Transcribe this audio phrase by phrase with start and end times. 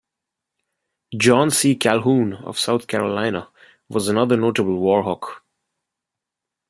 [1.15, 1.75] John C.
[1.77, 3.49] Calhoun of South Carolina
[3.87, 5.43] was another notable War Hawk.